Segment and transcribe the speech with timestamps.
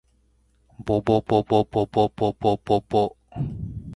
[0.83, 3.15] ぼぼぼぼぼぼぼぼぼぼ